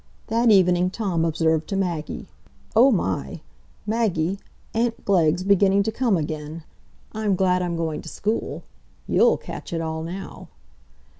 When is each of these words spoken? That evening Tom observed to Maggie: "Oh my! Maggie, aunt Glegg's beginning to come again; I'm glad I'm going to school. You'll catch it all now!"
That 0.29 0.49
evening 0.49 0.89
Tom 0.89 1.23
observed 1.23 1.67
to 1.67 1.75
Maggie: 1.75 2.25
"Oh 2.75 2.91
my! 2.91 3.41
Maggie, 3.85 4.39
aunt 4.73 5.05
Glegg's 5.05 5.43
beginning 5.43 5.83
to 5.83 5.91
come 5.91 6.17
again; 6.17 6.63
I'm 7.11 7.35
glad 7.35 7.61
I'm 7.61 7.75
going 7.75 8.01
to 8.01 8.09
school. 8.09 8.63
You'll 9.05 9.37
catch 9.37 9.71
it 9.71 9.79
all 9.79 10.01
now!" 10.01 10.47